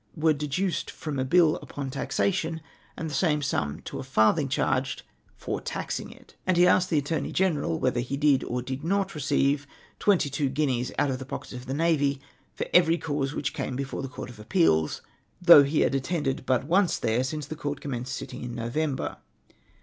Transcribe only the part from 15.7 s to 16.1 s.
had